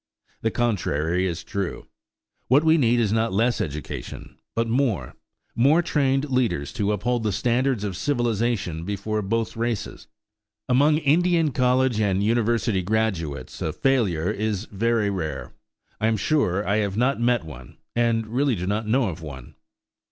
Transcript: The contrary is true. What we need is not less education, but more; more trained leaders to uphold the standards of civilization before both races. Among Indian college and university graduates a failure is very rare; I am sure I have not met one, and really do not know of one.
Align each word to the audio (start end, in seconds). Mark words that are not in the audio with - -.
The 0.41 0.49
contrary 0.49 1.27
is 1.27 1.43
true. 1.43 1.85
What 2.47 2.63
we 2.63 2.75
need 2.75 2.99
is 2.99 3.13
not 3.13 3.31
less 3.33 3.61
education, 3.61 4.39
but 4.55 4.67
more; 4.67 5.13
more 5.53 5.83
trained 5.83 6.31
leaders 6.31 6.73
to 6.73 6.91
uphold 6.91 7.21
the 7.21 7.31
standards 7.31 7.83
of 7.83 7.95
civilization 7.95 8.83
before 8.83 9.21
both 9.21 9.55
races. 9.55 10.07
Among 10.67 10.97
Indian 10.97 11.51
college 11.51 11.99
and 12.01 12.23
university 12.23 12.81
graduates 12.81 13.61
a 13.61 13.71
failure 13.71 14.31
is 14.31 14.65
very 14.71 15.11
rare; 15.11 15.53
I 15.99 16.07
am 16.07 16.17
sure 16.17 16.67
I 16.67 16.77
have 16.77 16.97
not 16.97 17.21
met 17.21 17.43
one, 17.43 17.77
and 17.95 18.25
really 18.25 18.55
do 18.55 18.65
not 18.65 18.87
know 18.87 19.09
of 19.09 19.21
one. 19.21 19.53